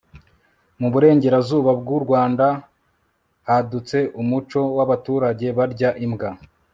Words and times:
mu 0.79 0.87
burengerazuba 0.93 1.71
bw'u 1.79 1.99
rwanda, 2.05 2.45
hadutse 3.47 3.97
umuco 4.21 4.59
w'abaturage 4.77 5.47
barya 5.57 5.89
imbwa 6.05 6.29